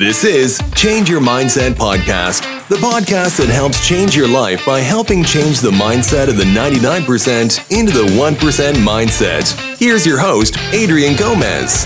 [0.00, 5.22] This is Change Your Mindset Podcast, the podcast that helps change your life by helping
[5.22, 9.76] change the mindset of the 99% into the 1% mindset.
[9.78, 11.84] Here's your host, Adrian Gomez.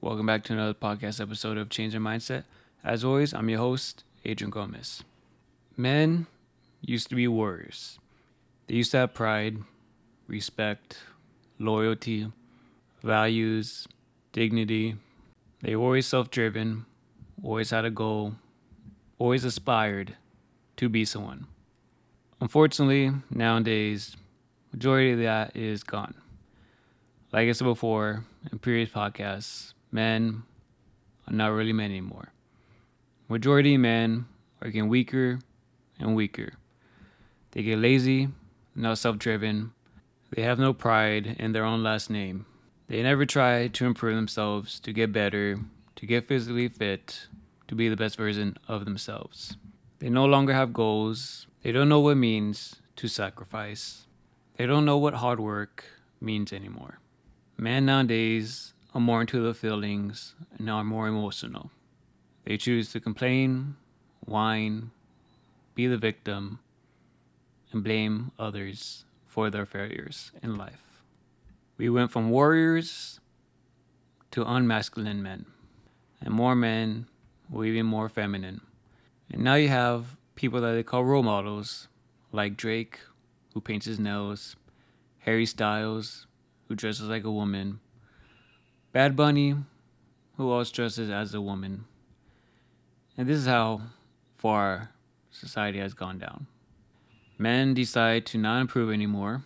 [0.00, 2.42] Welcome back to another podcast episode of Change Your Mindset.
[2.82, 5.04] As always, I'm your host, Adrian Gomez.
[5.76, 6.26] Men
[6.80, 8.00] used to be warriors.
[8.66, 9.58] They used to have pride,
[10.26, 10.98] respect,
[11.60, 12.32] loyalty,
[13.02, 13.86] values,
[14.32, 14.96] dignity.
[15.60, 16.86] They were always self driven,
[17.42, 18.34] always had a goal,
[19.18, 20.16] always aspired
[20.76, 21.46] to be someone.
[22.40, 24.16] Unfortunately, nowadays,
[24.72, 26.14] majority of that is gone.
[27.32, 30.42] Like I said before in previous podcasts, men
[31.28, 32.32] are not really men anymore.
[33.28, 34.26] Majority of men
[34.60, 35.38] are getting weaker
[35.98, 36.54] and weaker.
[37.52, 38.28] They get lazy,
[38.74, 39.72] not self driven.
[40.30, 42.46] They have no pride in their own last name.
[42.92, 45.58] They never try to improve themselves, to get better,
[45.96, 47.26] to get physically fit,
[47.68, 49.56] to be the best version of themselves.
[49.98, 51.46] They no longer have goals.
[51.62, 54.04] They don't know what means to sacrifice.
[54.58, 55.86] They don't know what hard work
[56.20, 56.98] means anymore.
[57.56, 61.70] Men nowadays are more into their feelings and are more emotional.
[62.44, 63.76] They choose to complain,
[64.26, 64.90] whine,
[65.74, 66.58] be the victim,
[67.72, 70.91] and blame others for their failures in life.
[71.82, 73.18] We went from warriors
[74.30, 75.46] to unmasculine men,
[76.20, 77.08] and more men
[77.50, 78.60] were even more feminine.
[79.32, 81.88] And now you have people that they call role models,
[82.30, 83.00] like Drake,
[83.52, 84.54] who paints his nails,
[85.22, 86.28] Harry Styles,
[86.68, 87.80] who dresses like a woman,
[88.92, 89.56] Bad Bunny,
[90.36, 91.84] who also dresses as a woman.
[93.18, 93.80] And this is how
[94.38, 94.92] far
[95.32, 96.46] society has gone down.
[97.38, 99.42] Men decide to not improve anymore.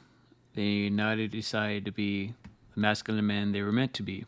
[0.57, 2.33] They not decide to be
[2.75, 4.25] the masculine men they were meant to be.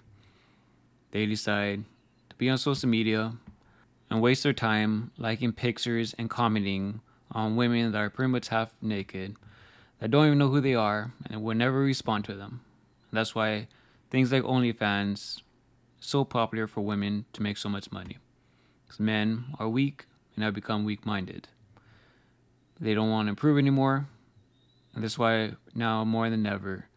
[1.10, 1.84] They decide
[2.28, 3.32] to be on social media
[4.10, 7.00] and waste their time liking pictures and commenting
[7.32, 9.36] on women that are pretty much half naked,
[10.00, 12.60] that don't even know who they are, and will never respond to them.
[13.10, 13.69] That's why
[14.10, 15.41] things like OnlyFans
[15.98, 18.19] so popular for women to make so much money.
[18.84, 20.04] Because men are weak
[20.34, 21.48] and have become weak minded.
[22.78, 24.08] They don't want to improve anymore.
[24.98, 26.88] And that's why now more than ever,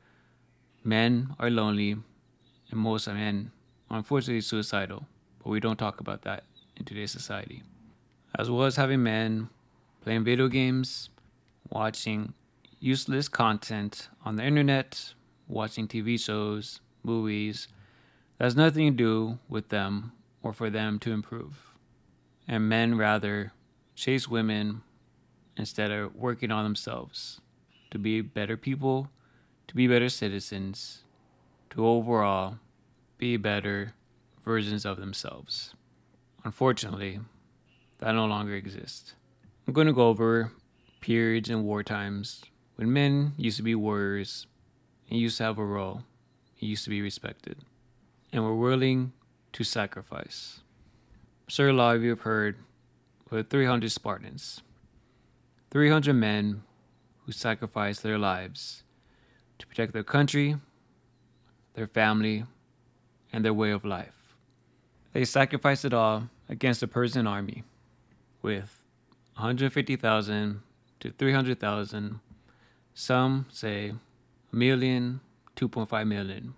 [0.83, 3.51] men are lonely and most men
[3.91, 5.05] are unfortunately suicidal.
[5.37, 6.45] But we don't talk about that
[6.75, 7.61] in today's society.
[8.35, 9.49] As well as having men
[10.03, 11.11] playing video games,
[11.69, 12.33] watching
[12.79, 15.13] useless content on the internet,
[15.47, 17.67] watching TV shows, movies,
[18.39, 21.75] that has nothing to do with them or for them to improve.
[22.47, 23.53] And men rather
[23.93, 24.81] chase women
[25.55, 27.41] instead of working on themselves
[27.91, 29.09] to be better people,
[29.67, 31.03] to be better citizens,
[31.69, 32.57] to overall
[33.17, 33.93] be better
[34.43, 35.75] versions of themselves.
[36.43, 37.19] Unfortunately,
[37.99, 39.13] that no longer exists.
[39.67, 40.51] I'm going to go over
[41.01, 42.43] periods in war times
[42.75, 44.47] when men used to be warriors
[45.09, 46.03] and used to have a role
[46.59, 47.57] and used to be respected
[48.33, 49.13] and were willing
[49.53, 50.61] to sacrifice.
[51.47, 52.55] Sir, a lot of you have heard
[53.29, 54.61] of 300 Spartans.
[55.69, 56.63] 300 men
[57.31, 58.83] who sacrificed their lives
[59.57, 60.57] to protect their country,
[61.75, 62.43] their family,
[63.31, 64.35] and their way of life.
[65.13, 67.63] They sacrificed it all against the Persian army
[68.41, 68.83] with
[69.35, 70.61] 150,000
[70.99, 72.19] to 300,000,
[72.93, 73.93] some say
[74.51, 75.21] a million,
[75.55, 76.53] 2.5 million.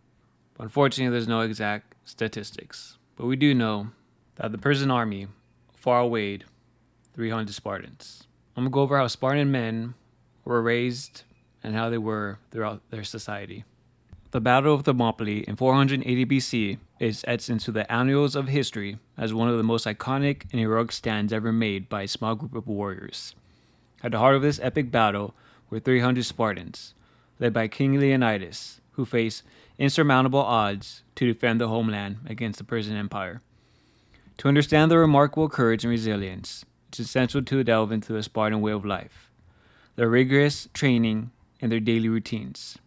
[0.58, 2.98] Unfortunately, there's no exact statistics.
[3.16, 3.90] But we do know
[4.38, 5.28] that the Persian army
[5.72, 6.46] far outweighed
[7.14, 8.24] 300 Spartans.
[8.58, 9.94] I'm gonna go over how Spartan men
[10.46, 11.24] were raised
[11.64, 13.64] and how they were throughout their society.
[14.32, 19.34] The Battle of Thermopylae in 480 BC is etched into the annals of history as
[19.34, 22.68] one of the most iconic and heroic stands ever made by a small group of
[22.68, 23.36] warriors.
[24.04, 25.36] At the heart of this epic battle
[25.70, 26.96] were 300 Spartans,
[27.40, 29.44] led by King Leonidas, who faced
[29.78, 33.42] insurmountable odds to defend the homeland against the Persian Empire.
[34.40, 38.72] To understand their remarkable courage and resilience, it's essential to delve into the Spartan way
[38.72, 39.30] of life
[39.96, 41.32] their rigorous training,
[41.62, 42.78] and their daily routines.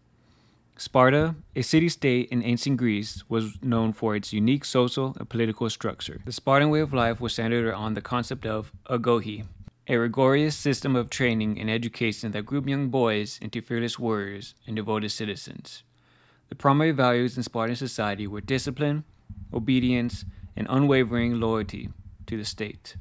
[0.76, 5.70] Sparta, a city state in ancient Greece, was known for its unique social and political
[5.70, 6.20] structure.
[6.26, 9.46] The Spartan way of life was centered on the concept of agoge,
[9.88, 14.76] a rigorous system of training and education that grouped young boys into fearless warriors and
[14.76, 15.82] devoted citizens.
[16.50, 19.04] The primary values in Spartan society were discipline,
[19.54, 21.88] obedience, and unwavering loyalty
[22.26, 22.96] to the state.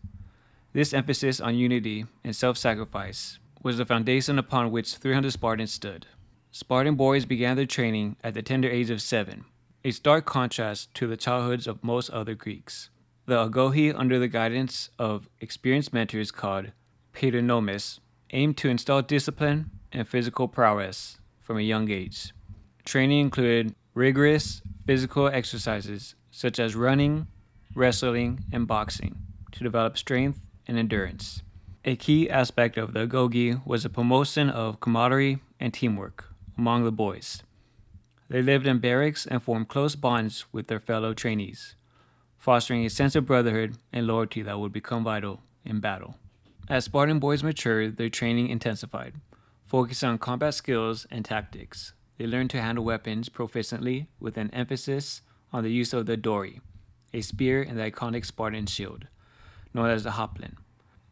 [0.71, 6.05] This emphasis on unity and self sacrifice was the foundation upon which 300 Spartans stood.
[6.51, 9.43] Spartan boys began their training at the tender age of seven,
[9.83, 12.91] a stark contrast to the childhoods of most other Greeks.
[13.25, 16.73] The Agoge, under the guidance of experienced mentors called
[17.11, 22.35] paternomes, aimed to install discipline and physical prowess from a young age.
[22.83, 27.25] Training included rigorous physical exercises such as running,
[27.73, 29.15] wrestling, and boxing
[29.53, 31.41] to develop strength and endurance.
[31.87, 36.25] A key aspect of the Agoge was the promotion of camaraderie and teamwork
[36.57, 37.43] among the boys.
[38.27, 41.75] They lived in barracks and formed close bonds with their fellow trainees,
[42.39, 46.15] fostering a sense of brotherhood and loyalty that would become vital in battle.
[46.67, 49.13] As Spartan boys matured, their training intensified,
[49.67, 51.93] focusing on combat skills and tactics.
[52.17, 55.21] They learned to handle weapons proficiently with an emphasis
[55.53, 56.61] on the use of the dory,
[57.13, 59.05] a spear and the iconic Spartan shield,
[59.71, 60.55] known as the hoplon.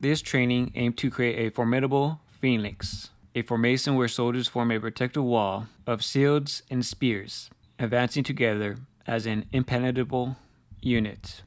[0.04, 5.24] This training aimed to create a formidable phalanx, a formation where soldiers form a protective
[5.24, 10.36] wall of shields and spears, advancing together as an impenetrable
[10.82, 11.44] unit.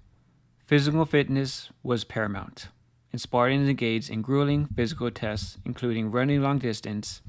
[0.64, 2.69] Physical fitness was paramount,
[3.12, 7.20] and Spartans engaged in grueling physical tests, including running long distance,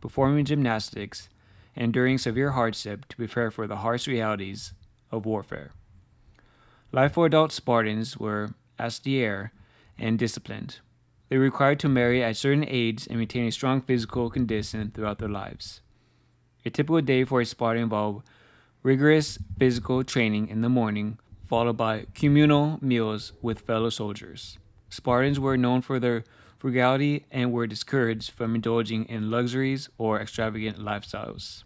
[0.00, 1.28] performing gymnastics,
[1.76, 4.72] and enduring severe hardship to prepare for the harsh realities
[5.10, 5.72] of warfare.
[6.90, 9.52] Life for adult Spartans were austere
[10.00, 10.80] and disciplined.
[11.28, 15.18] They were required to marry at certain age and maintain a strong physical condition throughout
[15.18, 15.80] their lives.
[16.64, 18.26] A typical day for a Spartan involved
[18.82, 24.58] rigorous physical training in the morning, followed by communal meals with fellow soldiers.
[24.88, 26.24] Spartans were known for their
[26.58, 31.64] frugality and were discouraged from indulging in luxuries or extravagant lifestyles.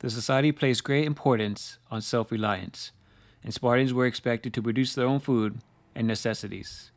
[0.00, 2.92] The society placed great importance on self reliance,
[3.42, 5.58] and Spartans were expected to produce their own food
[5.94, 6.92] and necessities.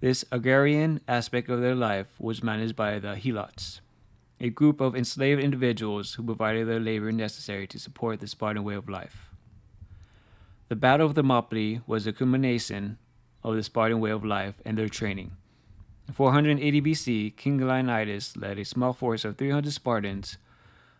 [0.00, 3.80] This agrarian aspect of their life was managed by the helots,
[4.38, 8.74] a group of enslaved individuals who provided the labor necessary to support the Spartan way
[8.74, 9.30] of life.
[10.68, 12.98] The Battle of Thermopylae was the culmination
[13.42, 15.32] of the Spartan way of life and their training.
[16.06, 20.38] In 480 BC, King Leonidas led a small force of 300 Spartans,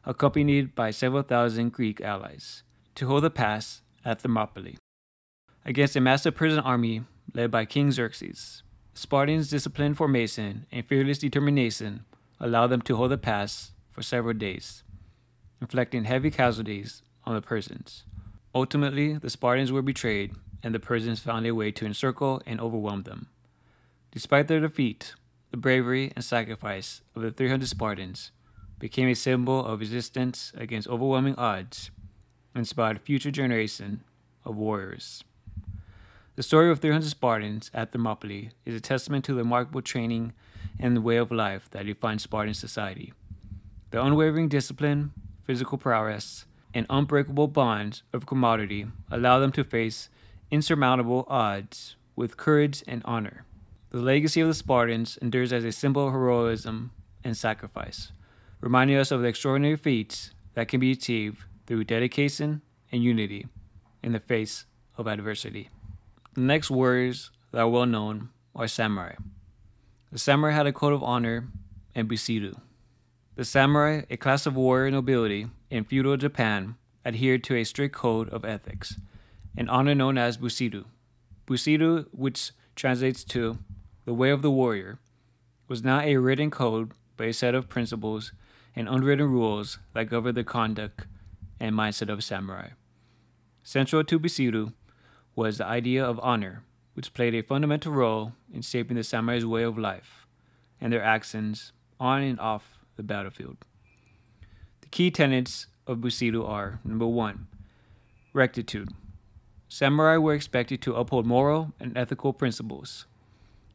[0.05, 2.65] accompanied by several thousand Greek allies,
[2.97, 4.77] to hold the pass at Thermopylae
[5.65, 8.65] against a massive Persian army led by King Xerxes.
[8.99, 12.05] Spartans' disciplined formation and fearless determination
[12.41, 14.83] allowed them to hold the pass for several days,
[15.61, 18.03] inflicting heavy casualties on the Persians.
[18.57, 20.35] Ultimately, the Spartans were betrayed,
[20.65, 23.29] and the Persians found a way to encircle and overwhelm them.
[24.11, 25.15] Despite their defeat,
[25.53, 28.33] the bravery and sacrifice of the 300 Spartans
[28.81, 31.93] became a symbol of resistance against overwhelming odds
[32.53, 34.03] and inspired future generation
[34.45, 35.23] of warriors.
[36.39, 40.35] The story of 300 Spartans at Thermopylae is a testament to the remarkable training
[40.79, 43.13] and the way of life that defined Spartan society.
[43.91, 45.11] The unwavering discipline,
[45.43, 50.11] physical prowess, and unbreakable bonds of camaraderie allow them to face
[50.49, 53.45] insurmountable odds with courage and honor.
[53.91, 56.93] The legacy of the Spartans endures as a symbol of heroism
[57.25, 58.13] and sacrifice,
[58.61, 62.63] reminding us of the extraordinary feats that can be achieved through dedication
[62.93, 63.49] and unity
[64.05, 65.69] in the face of adversity.
[66.35, 69.15] The next warriors that are well known are samurai.
[70.13, 71.49] The samurai had a code of honor
[71.95, 72.61] and bushido.
[73.35, 78.29] The samurai, a class of warrior nobility in feudal Japan, adhered to a strict code
[78.31, 78.97] of ethics,
[79.57, 80.85] an honor known as bushido.
[81.47, 83.59] Bushido, which translates to
[84.05, 84.99] the way of the warrior,
[85.69, 88.33] was not a written code, but a set of principles
[88.75, 91.07] and unwritten rules that govern the conduct
[91.61, 92.69] and mindset of samurai.
[93.63, 94.73] Central to bushido
[95.39, 96.65] was the idea of honor,
[96.95, 100.27] which played a fundamental role in shaping the samurai's way of life
[100.81, 103.57] and their actions on and off the battlefield.
[104.81, 107.47] The key tenets of Bushido are number one,
[108.33, 108.89] rectitude.
[109.69, 113.07] Samurai were expected to uphold moral and ethical principles.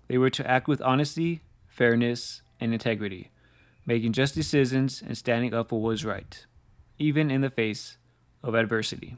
[0.09, 3.31] They were to act with honesty, fairness, and integrity,
[3.85, 6.45] making just decisions and standing up for what was right,
[6.99, 7.97] even in the face
[8.43, 9.15] of adversity.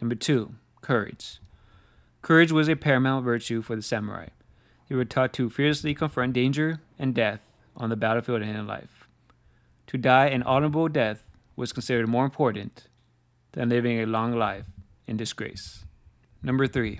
[0.00, 1.38] Number two, courage.
[2.26, 4.26] Courage was a paramount virtue for the samurai.
[4.88, 7.38] They were taught to fearlessly confront danger and death
[7.76, 9.06] on the battlefield and in life.
[9.86, 11.22] To die an honorable death
[11.54, 12.88] was considered more important
[13.52, 14.64] than living a long life
[15.06, 15.84] in disgrace.
[16.42, 16.98] Number three,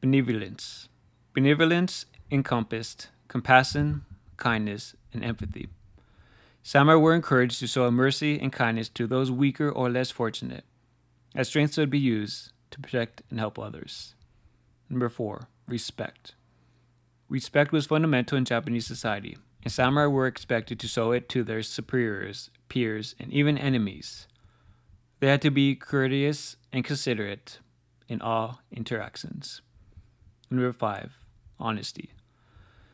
[0.00, 0.88] benevolence.
[1.34, 4.06] Benevolence encompassed compassion,
[4.38, 5.68] kindness, and empathy.
[6.62, 10.64] Samurai were encouraged to show mercy and kindness to those weaker or less fortunate,
[11.34, 14.14] as strength should be used to protect and help others.
[14.92, 16.34] Number four, respect.
[17.30, 21.62] Respect was fundamental in Japanese society, and samurai were expected to show it to their
[21.62, 24.28] superiors, peers, and even enemies.
[25.20, 27.58] They had to be courteous and considerate
[28.06, 29.62] in all interactions.
[30.50, 31.16] Number five,
[31.58, 32.10] honesty.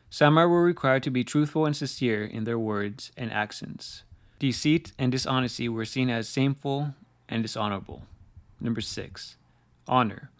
[0.09, 4.03] Samurai were required to be truthful and sincere in their words and actions.
[4.39, 6.95] Deceit and dishonesty were seen as shameful
[7.27, 8.03] and dishonorable.
[8.61, 9.35] Number six,
[9.85, 10.31] honor.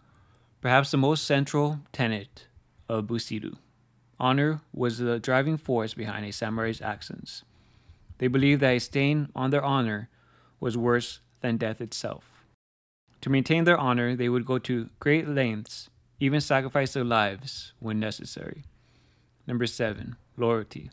[0.60, 2.46] Perhaps the most central tenet
[2.88, 3.52] of Bushido.
[4.18, 7.44] Honor was the driving force behind a samurai's actions.
[8.18, 10.10] They believed that a stain on their honor
[10.60, 12.44] was worse than death itself.
[13.22, 15.88] To maintain their honor, they would go to great lengths,
[16.18, 18.64] even sacrifice their lives when necessary.
[19.46, 20.90] Number seven, loyalty.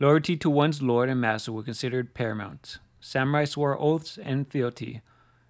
[0.00, 2.78] Loyalty to one's lord and master was considered paramount.
[3.00, 5.02] Samurai swore oaths and fealty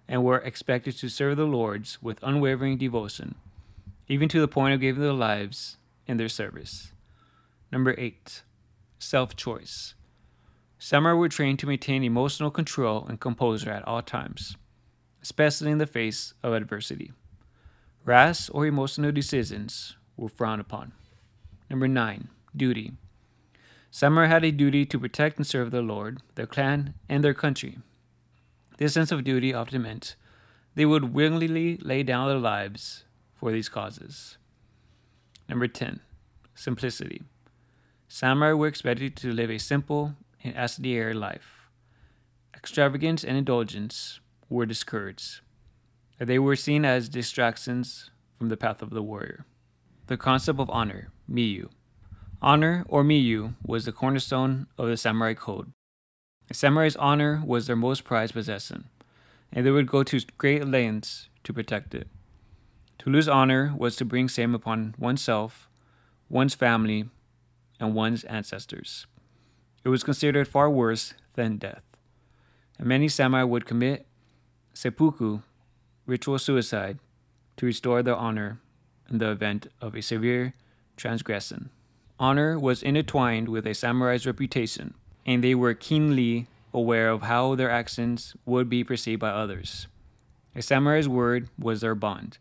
[0.09, 3.35] and were expected to serve the lords with unwavering devotion,
[4.07, 6.91] even to the point of giving their lives in their service.
[7.71, 8.41] Number eight,
[8.97, 9.93] self choice.
[10.79, 14.57] Samurai were trained to maintain emotional control and composure at all times,
[15.21, 17.11] especially in the face of adversity.
[18.03, 20.93] Rash or emotional decisions were frowned upon.
[21.69, 22.93] Number nine, duty.
[23.91, 27.77] Samurai had a duty to protect and serve their lord, their clan, and their country.
[28.79, 30.15] This sense of duty often meant
[30.73, 33.03] they would willingly lay down their lives
[33.35, 34.37] for these causes.
[35.49, 35.99] Number 10,
[36.55, 37.23] simplicity.
[38.07, 41.67] Samurai were expected to live a simple and austere life.
[42.55, 45.41] Extravagance and indulgence were discouraged.
[46.17, 49.45] They were seen as distractions from the path of the warrior.
[50.07, 51.67] The concept of honor, meiyo,
[52.41, 55.73] Honor, or meiyo, was the cornerstone of the samurai code.
[56.49, 58.89] A samurai's honor was their most prized possession,
[59.53, 62.07] and they would go to great lengths to protect it.
[62.99, 65.69] To lose honor was to bring shame upon oneself,
[66.27, 67.09] one's family,
[67.79, 69.05] and one's ancestors.
[69.83, 71.83] It was considered far worse than death,
[72.77, 74.07] and many samurai would commit
[74.73, 75.41] seppuku,
[76.05, 76.99] ritual suicide,
[77.57, 78.59] to restore their honor
[79.09, 80.53] in the event of a severe
[80.97, 81.69] transgression.
[82.19, 84.95] Honor was intertwined with a samurai's reputation,
[85.29, 89.85] and they were keenly aware of how their actions would be perceived by others.
[90.55, 92.39] A samurai's word was their bond,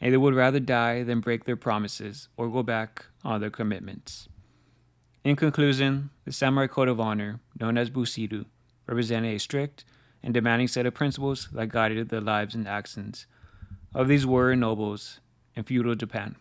[0.00, 4.30] and they would rather die than break their promises or go back on their commitments.
[5.22, 8.46] In conclusion, the samurai code of honor, known as Bushido,
[8.86, 9.84] represented a strict
[10.22, 13.26] and demanding set of principles that guided the lives and actions
[13.94, 15.20] of these warrior nobles
[15.54, 16.36] in feudal Japan.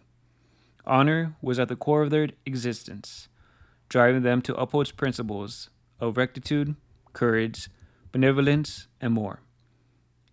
[0.86, 3.28] Honor was at the core of their existence,
[3.90, 5.70] driving them to uphold principles
[6.02, 6.76] of rectitude,
[7.14, 7.70] courage,
[8.12, 9.40] benevolence, and more,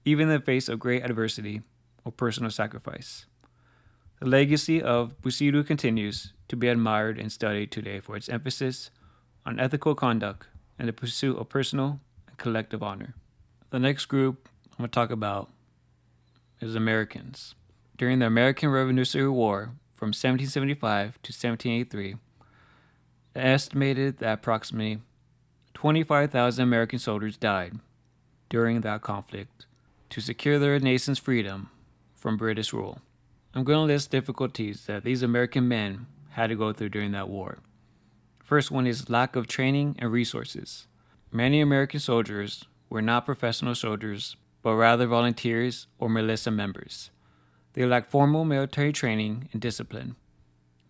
[0.04, 1.62] even in the face of great adversity
[2.04, 3.26] or personal sacrifice.
[4.18, 8.90] The legacy of Bushido continues to be admired and studied today for its emphasis
[9.46, 10.48] on ethical conduct
[10.78, 13.14] and the pursuit of personal and collective honor.
[13.70, 15.50] The next group I'm going to talk about
[16.60, 17.54] is Americans.
[17.96, 22.16] During the American Revolutionary War, from 1775 to 1783,
[23.34, 25.00] estimated that approximately
[25.74, 27.78] 25,000 American soldiers died
[28.48, 29.66] during that conflict
[30.10, 31.70] to secure their nation's freedom
[32.14, 33.00] from British rule.
[33.54, 37.28] I'm going to list difficulties that these American men had to go through during that
[37.28, 37.58] war.
[38.42, 40.86] First one is lack of training and resources.
[41.30, 47.10] Many American soldiers were not professional soldiers, but rather volunteers or militia members.
[47.74, 50.16] They lacked formal military training and discipline.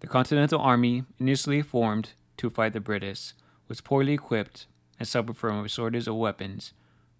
[0.00, 3.32] The Continental Army, initially formed to fight the British,
[3.68, 4.66] was poorly equipped
[4.98, 6.72] and suffered from a shortage of weapons,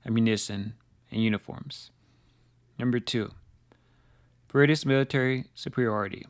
[0.06, 0.74] ammunition,
[1.10, 1.90] and uniforms.
[2.78, 3.32] Number two,
[4.48, 6.26] British military superiority.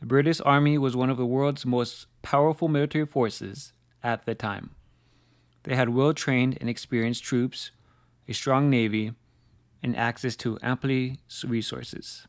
[0.00, 4.70] The British Army was one of the world's most powerful military forces at the time.
[5.64, 7.72] They had well trained and experienced troops,
[8.28, 9.12] a strong navy,
[9.82, 12.26] and access to ample resources.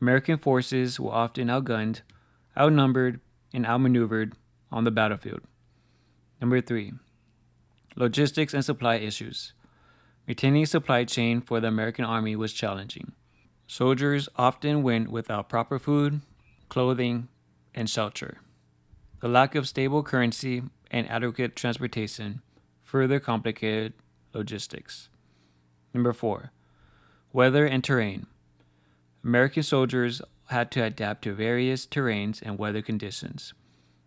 [0.00, 2.00] American forces were often outgunned,
[2.56, 3.20] outnumbered,
[3.52, 4.34] and outmaneuvered
[4.70, 5.40] on the battlefield.
[6.40, 6.92] Number three,
[7.96, 9.52] logistics and supply issues.
[10.26, 13.12] Maintaining supply chain for the American Army was challenging.
[13.66, 16.20] Soldiers often went without proper food,
[16.68, 17.28] clothing,
[17.74, 18.38] and shelter.
[19.20, 22.42] The lack of stable currency and adequate transportation
[22.82, 23.94] further complicated
[24.32, 25.08] logistics.
[25.92, 26.52] Number four,
[27.32, 28.26] weather and terrain.
[29.24, 33.54] American soldiers had to adapt to various terrains and weather conditions,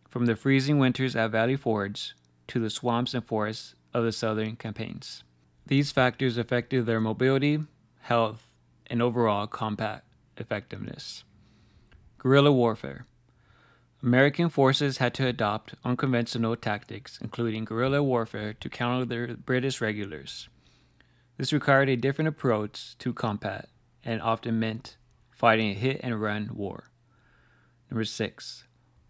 [0.10, 2.14] from the freezing winters at Valley Forge
[2.48, 5.24] to the swamps and forests of the southern campaigns.
[5.66, 7.60] These factors affected their mobility,
[8.02, 8.48] health,
[8.88, 10.04] and overall combat
[10.38, 11.24] effectiveness.
[12.18, 13.06] Guerrilla warfare.
[14.02, 20.48] American forces had to adopt unconventional tactics, including guerrilla warfare, to counter the British regulars.
[21.38, 23.70] This required a different approach to combat
[24.04, 24.98] and often meant
[25.32, 26.92] fighting a hit and run war.
[27.90, 28.66] Number six,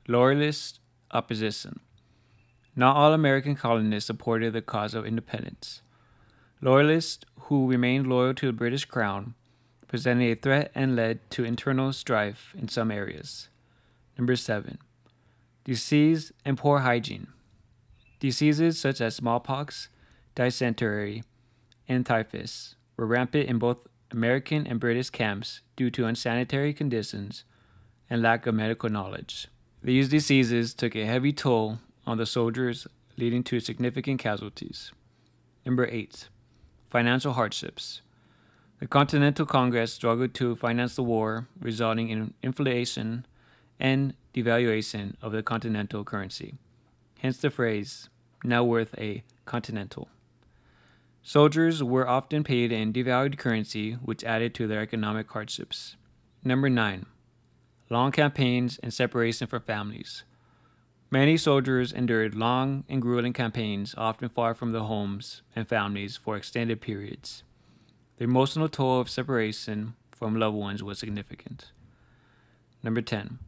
[0.08, 0.80] Loyalist
[1.12, 1.80] opposition.
[2.76, 5.82] Not all American colonists supported the cause of independence.
[6.62, 9.34] Loyalists who remained loyal to the British Crown
[9.88, 13.50] presented a threat and led to internal strife in some areas.
[14.18, 14.78] Number seven,
[15.64, 17.28] disease and poor hygiene.
[18.20, 19.90] Diseases such as smallpox,
[20.36, 21.24] dysentery,
[21.88, 23.78] and typhus were rampant in both
[24.12, 27.44] American and British camps due to unsanitary conditions
[28.10, 29.48] and lack of medical knowledge.
[29.88, 34.92] These diseases took a heavy toll on the soldiers, leading to significant casualties.
[35.66, 36.28] Number 8.
[36.90, 38.02] Financial hardships.
[38.82, 43.26] The Continental Congress struggled to finance the war, resulting in inflation
[43.80, 46.56] and devaluation of the continental currency.
[47.20, 48.10] Hence the phrase,
[48.44, 50.10] now worth a continental.
[51.24, 55.96] Soldiers were often paid in devalued currency, which added to their economic hardships.
[56.44, 57.06] Number 9.
[57.90, 60.24] Long campaigns and separation from families.
[61.10, 66.36] Many soldiers endured long and grueling campaigns, often far from their homes and families for
[66.36, 67.44] extended periods.
[68.18, 71.72] The emotional toll of separation from loved ones was significant.
[72.84, 73.40] Number 10.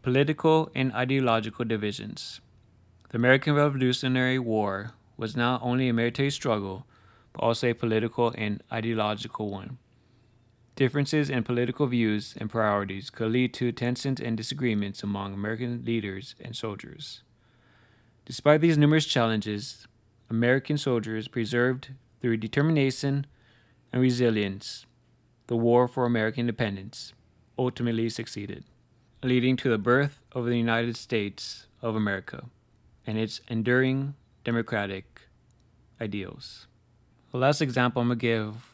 [0.00, 2.40] Political and ideological divisions.
[3.10, 6.86] The American Revolutionary War was not only a military struggle,
[7.34, 9.76] but also a political and ideological one.
[10.74, 16.34] Differences in political views and priorities could lead to tensions and disagreements among American leaders
[16.40, 17.22] and soldiers.
[18.24, 19.86] Despite these numerous challenges,
[20.30, 23.26] American soldiers preserved through determination
[23.92, 24.86] and resilience
[25.48, 27.12] the war for American independence
[27.58, 28.64] ultimately succeeded,
[29.22, 32.46] leading to the birth of the United States of America
[33.06, 34.14] and its enduring
[34.44, 35.20] democratic
[36.00, 36.66] ideals.
[37.32, 38.71] The last example I'm going to give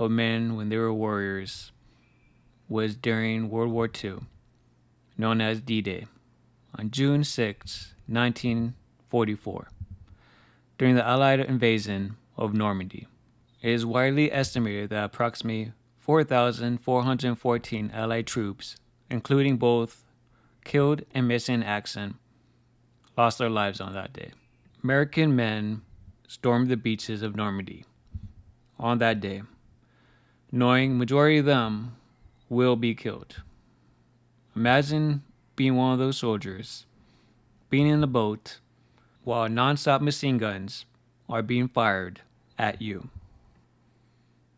[0.00, 1.72] of men when they were warriors
[2.70, 4.20] was during World War II,
[5.18, 6.06] known as D Day,
[6.74, 9.68] on June 6, 1944,
[10.78, 13.08] during the Allied invasion of Normandy.
[13.60, 18.76] It is widely estimated that approximately 4,414 Allied troops,
[19.10, 20.06] including both
[20.64, 22.18] killed and missing in action,
[23.18, 24.30] lost their lives on that day.
[24.82, 25.82] American men
[26.26, 27.84] stormed the beaches of Normandy
[28.78, 29.42] on that day
[30.52, 31.96] knowing majority of them
[32.48, 33.42] will be killed.
[34.56, 35.22] Imagine
[35.54, 36.86] being one of those soldiers,
[37.68, 38.58] being in a boat
[39.22, 40.86] while non-stop machine guns
[41.28, 42.20] are being fired
[42.58, 43.08] at you.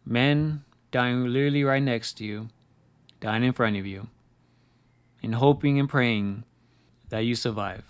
[0.05, 2.48] Men dying literally right next to you,
[3.20, 4.09] dying in front of you,
[5.22, 6.44] and hoping and praying
[7.11, 7.85] that you survive.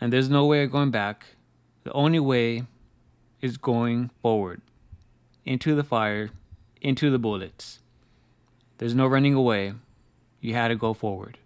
[0.00, 1.26] And there's no way of going back.
[1.84, 2.64] The only way
[3.40, 4.62] is going forward
[5.44, 6.30] into the fire
[6.82, 7.78] into the bullets.
[8.78, 9.74] There's no running away.
[10.40, 11.38] You had to go forward.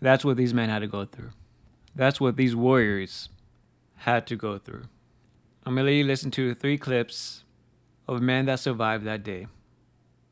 [0.00, 1.30] That's what these men had to go through.
[1.94, 3.28] That's what these warriors
[3.96, 4.84] had to go through.
[5.66, 7.44] I'm going to let you listen to three clips
[8.08, 9.46] of men that survived that day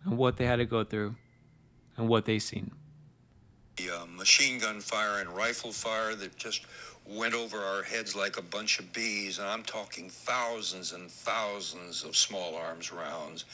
[0.05, 1.17] and what they had to go through
[1.99, 2.73] and what they seen.
[3.77, 6.65] The uh, machine gun fire and rifle fire that just
[7.09, 12.05] went over our heads like a bunch of bees, and I'm talking thousands and thousands
[12.05, 13.47] of small arms rounds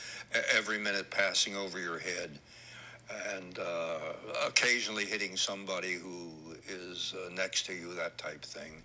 [0.55, 2.39] every minute passing over your head,
[3.35, 3.99] and uh,
[4.47, 6.31] occasionally hitting somebody who
[6.69, 8.83] is uh, next to you, that type thing.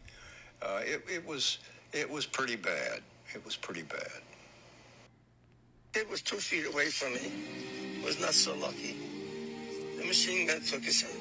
[0.61, 1.59] Uh, it, it was
[1.93, 3.01] it was pretty bad.
[3.33, 4.21] It was pretty bad.
[5.95, 7.31] It was two feet away from me.
[8.05, 8.95] Was not so lucky.
[9.97, 11.19] The machine gun took his head,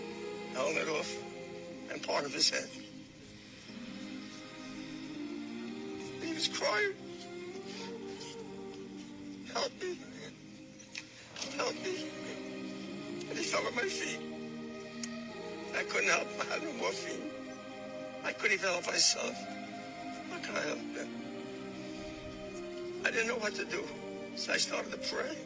[0.52, 1.10] held it off
[1.90, 2.68] and part of his head.
[6.34, 6.92] Was crying.
[9.52, 9.98] Help me.
[11.56, 12.06] Help me.
[13.28, 14.20] And he fell at my feet.
[15.76, 16.40] I couldn't help him.
[16.40, 17.30] I had no morphine.
[18.24, 19.34] I couldn't even help myself.
[20.30, 21.08] How can I help him?
[23.04, 23.84] I didn't know what to do.
[24.36, 25.36] So I started to pray.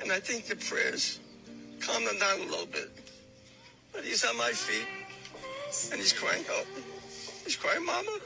[0.00, 1.20] And I think the prayers
[1.80, 2.90] calmed him down a little bit.
[3.92, 4.86] But he's on my feet.
[5.92, 6.82] And he's crying, help me.
[7.44, 8.17] He's crying, Mama.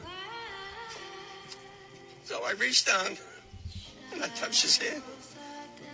[2.32, 3.18] So I reached down
[4.14, 5.02] and I touched his hand.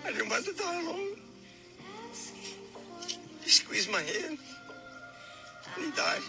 [0.06, 1.16] I didn't want to die alone.
[3.42, 4.38] He squeezed my hand
[5.74, 6.20] and he died.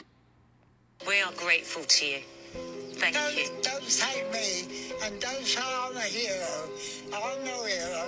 [1.07, 2.21] We are grateful to you.
[2.93, 3.51] Thank don't, you.
[3.61, 6.69] Don't take me and don't say I'm a hero.
[7.13, 8.07] I'm no hero.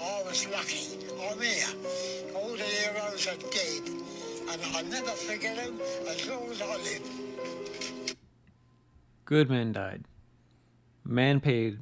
[0.00, 0.96] I was lucky.
[1.20, 2.34] I'm here.
[2.34, 3.90] All the heroes are dead.
[4.48, 8.16] And I'll never forget them as long as I live.
[9.26, 10.06] Goodman died.
[11.04, 11.78] Man paid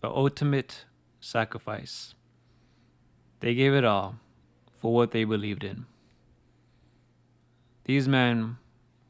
[0.00, 0.84] the ultimate
[1.20, 2.14] sacrifice.
[3.40, 4.16] They gave it all
[4.76, 5.86] for what they believed in.
[7.84, 8.58] These men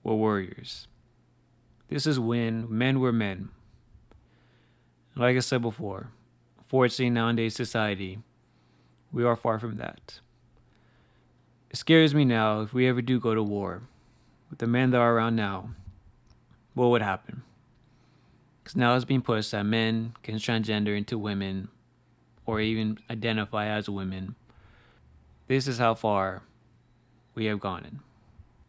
[0.03, 0.89] were warriors.
[1.89, 3.51] This is when men were men.
[5.15, 6.09] Like I said before,
[6.67, 8.19] fortunately, nowadays society,
[9.13, 10.21] we are far from that.
[11.71, 13.83] It scares me now if we ever do go to war
[14.51, 15.71] with the men that are around now,
[16.75, 17.43] what would happen?
[18.67, 21.69] Because now it's being pushed that men can transgender into women
[22.45, 24.35] or even identify as women.
[25.47, 26.43] This is how far
[27.37, 27.85] we have gone.
[27.85, 28.01] in.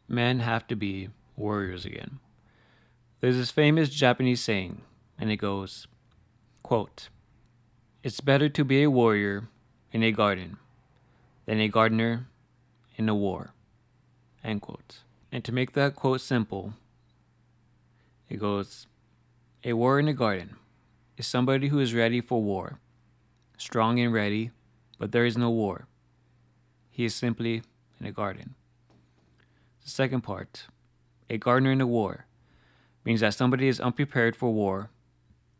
[0.08, 2.20] Men have to be warriors again.
[3.22, 4.84] There's this famous Japanese saying,
[5.18, 5.88] and it goes,
[6.62, 7.10] quote,
[8.04, 9.50] It's better to be a warrior
[9.92, 10.58] in a garden
[11.48, 12.28] than a gardener
[12.98, 13.56] in a war.
[14.44, 15.00] End quote.
[15.32, 16.74] And to make that quote simple,
[18.30, 18.86] it goes
[19.63, 20.56] A war in a garden
[21.17, 22.80] is somebody who is ready for war,
[23.58, 24.52] strong and ready,
[25.00, 25.88] but there is no war.
[26.91, 27.63] He is simply
[28.00, 28.54] in a garden.
[29.84, 30.67] The second part
[31.28, 32.28] A gardener in a war
[33.04, 34.91] means that somebody is unprepared for war,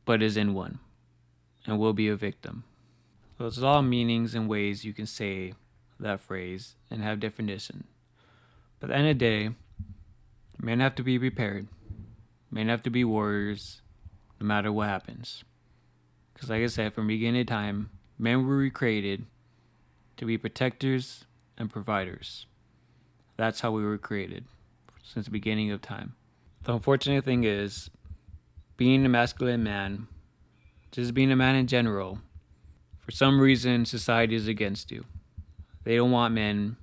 [0.06, 0.78] but is in one,
[1.66, 2.66] and will be a victim.
[3.38, 5.54] So there's all meanings and ways you can say
[6.00, 7.86] that phrase and have definition.
[8.80, 9.50] But at the end of the day,
[10.62, 11.68] men have to be prepared.
[12.52, 13.82] Men have to be warriors
[14.40, 15.44] no matter what happens.
[16.34, 19.26] Because, like I said, from beginning of time, men were recreated
[20.18, 21.26] to be protectors
[21.58, 22.46] and providers.
[23.38, 24.46] That's how we were created
[25.04, 26.16] since the beginning of time.
[26.64, 27.90] The unfortunate thing is,
[28.76, 30.08] being a masculine man,
[30.92, 32.20] just being a man in general,
[33.00, 35.06] for some reason, society is against you.
[35.84, 36.78] They don't want men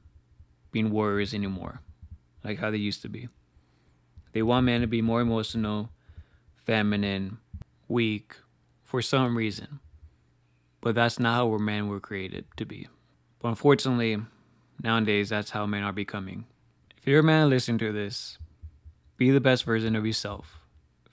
[0.73, 1.81] being warriors anymore,
[2.43, 3.29] like how they used to be.
[4.33, 5.91] They want men to be more emotional,
[6.65, 7.39] feminine,
[7.89, 8.37] weak,
[8.83, 9.81] for some reason.
[10.81, 12.89] But that's not how men were created to be.
[13.41, 14.19] But unfortunately,
[14.83, 16.47] nowadays, that's how men are becoming.
[16.97, 18.39] If you're a man listening to this,
[19.17, 20.61] be the best version of yourself,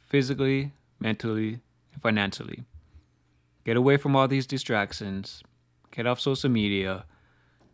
[0.07, 1.59] physically, mentally,
[1.93, 2.63] and financially.
[3.63, 5.43] Get away from all these distractions.
[5.91, 7.05] Get off social media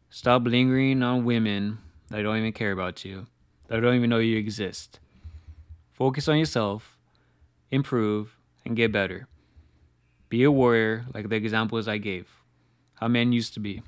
[0.10, 1.80] Stop lingering on women
[2.10, 3.28] that don't even care about you,
[3.68, 5.00] that don't even know you exist.
[5.92, 6.98] Focus on yourself,
[7.72, 8.37] improve,
[8.68, 9.28] and get better.
[10.30, 12.28] Be a warrior like the examples I gave,
[12.96, 13.82] how men used to be.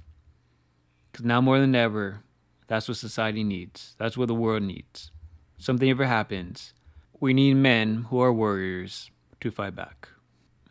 [1.12, 2.22] Because now more than ever,
[2.68, 3.96] that's what society needs.
[4.00, 5.12] That's what the world needs.
[5.58, 6.74] Something ever happens,
[7.20, 9.12] we need men who are warriors
[9.42, 10.08] to fight back.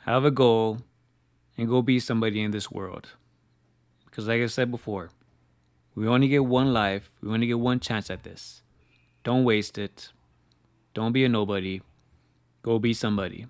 [0.00, 0.78] Have a goal
[1.58, 3.10] and go be somebody in this world.
[4.06, 5.10] Because, like I said before,
[5.94, 7.10] we only get one life.
[7.22, 8.62] We only get one chance at this.
[9.22, 10.10] Don't waste it.
[10.94, 11.82] Don't be a nobody.
[12.62, 13.46] Go be somebody.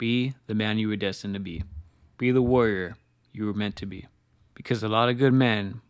[0.00, 1.62] Be the man you were destined to be.
[2.16, 2.96] Be the warrior
[3.34, 4.06] you were meant to be.
[4.54, 5.82] Because a lot of good men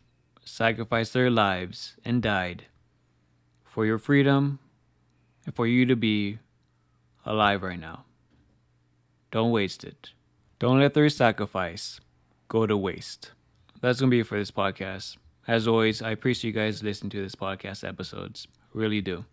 [0.43, 2.65] sacrificed their lives and died
[3.63, 4.59] for your freedom
[5.45, 6.39] and for you to be
[7.25, 8.03] alive right now.
[9.31, 10.09] Don't waste it.
[10.59, 12.01] Don't let their sacrifice
[12.49, 13.31] go to waste.
[13.79, 15.15] That's going to be it for this podcast.
[15.47, 18.45] As always, I appreciate you guys listening to this podcast episodes.
[18.73, 19.23] Really do.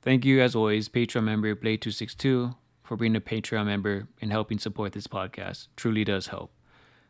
[0.00, 4.92] Thank you, as always, Patreon member Blade262 for being a Patreon member and helping support
[4.92, 5.68] this podcast.
[5.76, 6.52] Truly does help.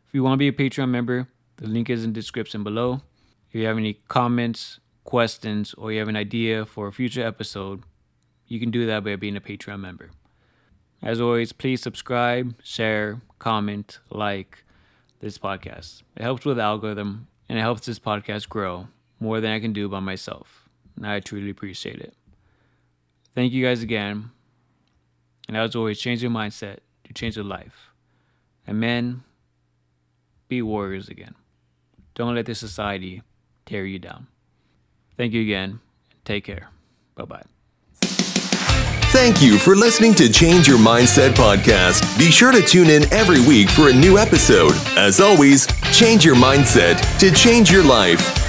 [0.07, 3.01] If you want to be a Patreon member, the link is in the description below.
[3.49, 7.83] If you have any comments, questions, or you have an idea for a future episode,
[8.47, 10.11] you can do that by being a Patreon member.
[11.01, 14.63] As always, please subscribe, share, comment, like
[15.19, 16.03] this podcast.
[16.15, 18.87] It helps with the algorithm and it helps this podcast grow
[19.19, 20.69] more than I can do by myself.
[20.95, 22.13] And I truly appreciate it.
[23.35, 24.31] Thank you guys again.
[25.47, 27.89] And as always, change your mindset to change your life.
[28.65, 29.23] And men,
[30.47, 31.35] be warriors again.
[32.15, 33.23] Don't let this society
[33.65, 34.27] tear you down.
[35.17, 35.79] Thank you again.
[36.25, 36.69] Take care.
[37.15, 37.43] Bye bye.
[39.13, 42.17] Thank you for listening to Change Your Mindset podcast.
[42.17, 44.73] Be sure to tune in every week for a new episode.
[44.97, 48.42] As always, change your mindset to change your life.